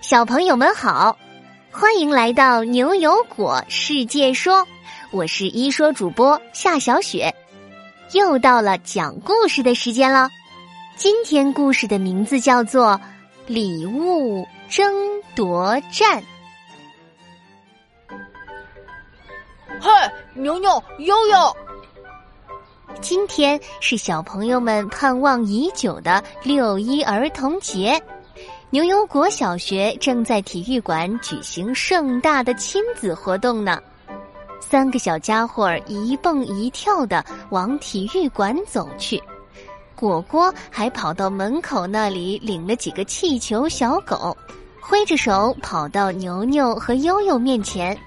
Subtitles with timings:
[0.00, 1.14] 小朋友们好，
[1.70, 4.66] 欢迎来到牛油果世界说，
[5.10, 7.32] 我是一说主播夏小雪，
[8.12, 10.30] 又到了讲故事的时间了。
[10.96, 12.92] 今天故事的名字叫做
[13.46, 14.90] 《礼物争
[15.34, 16.22] 夺战》。
[19.78, 21.56] 嗨，牛牛悠悠，
[23.02, 28.02] 今天是小朋友们盼望已久的六一儿童节。
[28.72, 33.82] 牛油果小学正在体育馆举行盛大的亲子活动呢，
[34.60, 39.20] 三个小家伙儿一蹦一跳的往体育馆走去，
[39.96, 44.36] 果果还跑到门口那里领了几个气球小狗，
[44.80, 47.98] 挥着手跑到牛牛和悠悠面前。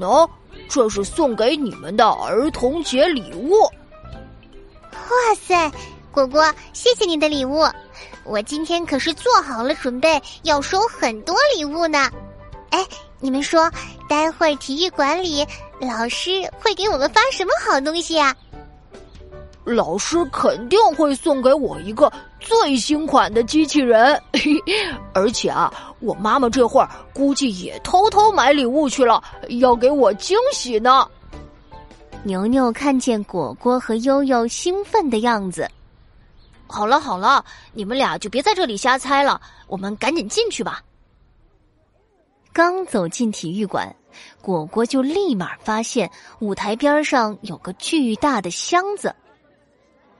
[0.00, 0.28] 喏，
[0.68, 3.62] 这是送给你们的儿童节礼物。
[4.92, 5.70] 哇塞，
[6.10, 7.64] 果果，谢谢你的礼物。
[8.24, 12.10] 我今天可是做好了准备，要收很多礼物呢。
[12.70, 12.84] 哎，
[13.20, 13.70] 你们说，
[14.08, 15.46] 待会儿体育馆里
[15.80, 18.34] 老师会给我们发什么好东西啊？
[19.64, 24.20] 老师肯定会送给我一个最新款的机器人，
[25.14, 29.22] 而且啊，我妈妈这会儿估计也偷偷买礼物去了，
[29.60, 31.06] 要给我惊喜呢。
[32.24, 35.66] 牛牛看见果果和悠悠兴奋的样子。
[36.74, 40.82] 好了好了，你们俩就别在这里瞎猜了，我们赶紧进去吧。
[42.52, 43.94] 刚走进体育馆，
[44.42, 49.14] 果果就立马发现舞台边上有个巨大的箱子。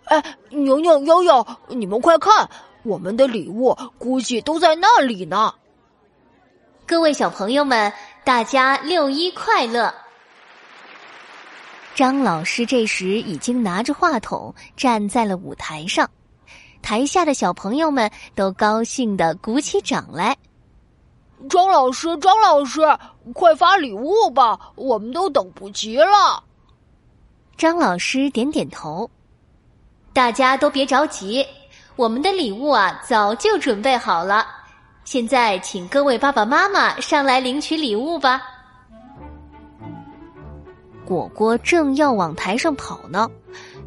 [0.04, 2.48] 哎，牛牛悠悠，你们快看，
[2.84, 5.52] 我们的礼物估计都在那里呢。
[6.86, 9.92] 各位小朋友们，大家六一快乐！
[11.96, 16.08] 张老师这时已经拿着话筒站在了舞台上。
[16.84, 20.36] 台下的小朋友们都高兴的鼓起掌来。
[21.48, 22.82] 张老师，张老师，
[23.32, 26.44] 快发礼物吧，我们都等不及了。
[27.56, 29.10] 张老师点点头。
[30.12, 31.44] 大家都别着急，
[31.96, 34.46] 我们的礼物啊早就准备好了。
[35.04, 38.42] 现在，请各位爸爸妈妈上来领取礼物吧。
[41.06, 43.26] 果果正要往台上跑呢。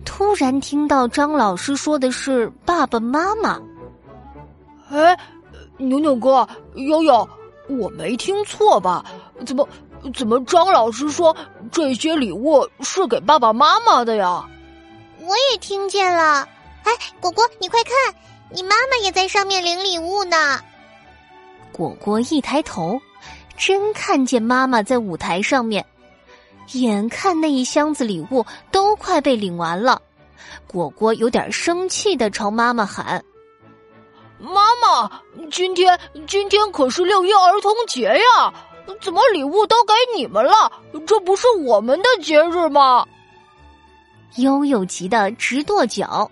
[0.07, 3.61] 突然听到张老师说的是爸爸妈妈，
[4.89, 5.15] 哎，
[5.75, 7.27] 牛牛哥、悠悠，
[7.67, 9.03] 我没听错吧？
[9.45, 9.67] 怎么
[10.15, 11.35] 怎么张老师说
[11.71, 14.43] 这些礼物是给爸爸妈妈的呀？
[15.19, 16.47] 我也听见了。
[16.83, 17.93] 哎，果果，你快看，
[18.49, 20.37] 你妈妈也在上面领礼物呢。
[21.73, 22.99] 果果一抬头，
[23.57, 25.85] 真看见妈妈在舞台上面。
[26.73, 30.01] 眼看那一箱子礼物都快被领完了，
[30.67, 33.23] 果果有点生气的朝妈妈喊
[34.37, 38.53] ：“妈妈，今天今天可是六一儿童节呀，
[39.01, 40.71] 怎么礼物都给你们了？
[41.05, 43.05] 这不是我们的节日吗？”
[44.37, 46.29] 悠悠急得直跺脚：“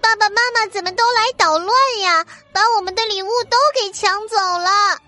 [0.00, 1.68] 爸爸妈妈怎么都来捣乱
[2.02, 2.24] 呀？
[2.52, 4.98] 把我们的礼物都给抢走了！”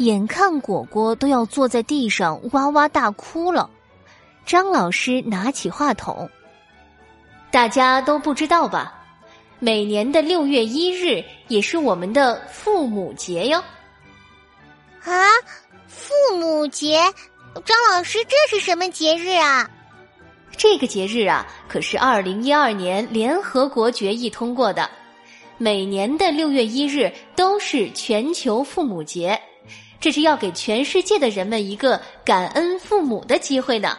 [0.00, 3.68] 眼看果果都要坐在地上哇哇大哭了，
[4.46, 6.26] 张老师拿起话筒
[7.52, 8.98] ：“大家都不知道吧？
[9.58, 13.62] 每年的六月一日也是我们的父母节哟。”
[15.04, 15.28] 啊，
[15.86, 17.02] 父母节！
[17.66, 19.68] 张老师，这是什么节日啊？
[20.56, 24.88] 这个节日啊，可是二零一二年联合国决议通过的，
[25.58, 29.38] 每年的六月一日都是全球父母节。
[30.00, 33.96] 这是要给全世界的人们一个感恩父母的机会呢。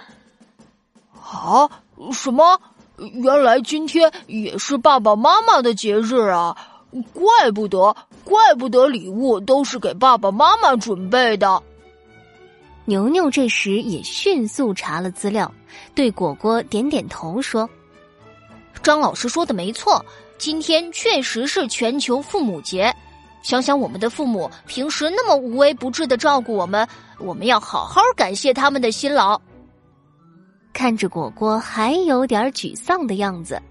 [1.14, 1.70] 啊，
[2.12, 2.60] 什么？
[2.98, 6.56] 原来今天也是爸爸妈妈的节日啊！
[7.14, 11.64] 怪不得，怪不得礼物都是给爸爸妈妈准备的。
[12.86, 15.52] 牛牛这时也迅速查了资料，
[15.96, 17.68] 对果果点点头说
[18.84, 20.04] ：“张老师说的没错，
[20.38, 22.94] 今天确实是全球父母节。”
[23.42, 26.88] 想想我们的父母平时那么无微不至的照顾我们，
[27.20, 29.40] 我们要好好感谢他们的辛劳。
[30.74, 33.62] 看着果果还有点沮丧的样子，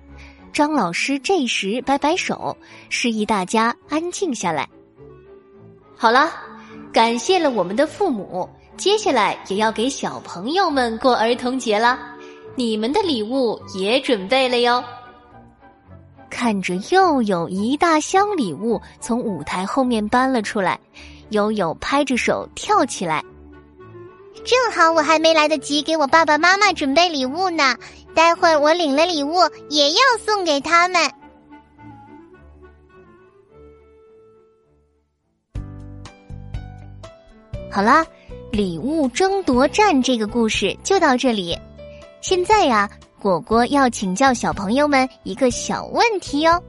[0.52, 2.56] 张老师这时摆摆手，
[2.88, 4.68] 示意大家安静下来。
[5.96, 6.30] 好了，
[6.92, 11.98] 感谢了我们的父母，接下来也要给小朋友们过儿童节了，
[12.54, 14.82] 你们的礼物也准备了哟。
[16.40, 20.80] 看着又有一大箱礼物从舞台后面搬了出来，
[21.28, 23.22] 悠悠拍着手跳起来。
[24.42, 27.76] 正好我还没来得及给我爸爸妈妈准备礼物呢，
[28.14, 29.34] 待会儿我领了礼物
[29.68, 31.10] 也要送给他们。
[37.70, 38.02] 好啦，
[38.50, 41.54] 礼物争夺战这个故事就到这里。
[42.22, 42.88] 现在呀，
[43.20, 46.60] 果果要请教小朋友们一个小问题哦。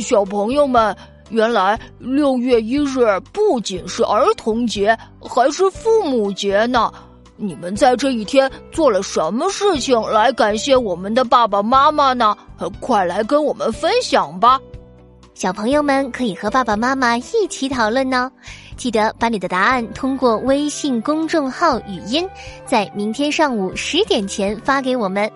[0.00, 0.94] 小朋友们，
[1.30, 2.98] 原来六月一日
[3.32, 6.92] 不仅是儿童节，还是父母节呢。
[7.36, 12.36] 你们在这一天做了什么事情来感谢我们的爸爸妈妈呢？
[12.80, 14.60] 快来跟我们分享吧！
[15.36, 18.32] 小朋友们可以和爸爸妈妈一起讨论呢。
[18.74, 22.26] 记得把你的答案通过微信公众号语音，
[22.64, 25.30] 在明天上午十点前发给我们。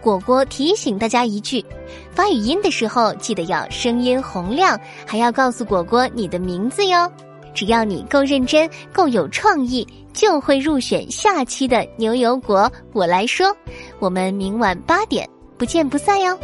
[0.00, 1.62] 果果提醒大家一句：
[2.12, 7.12] 发语音的时候记得要声音洪亮，还要告诉果果你的名字哟。
[7.52, 12.72] 只要你够认真、够有创意，就会入选下期的牛油果。
[12.94, 13.54] 我来说，
[13.98, 15.28] 我们明晚八点
[15.58, 16.38] 不见不散哟。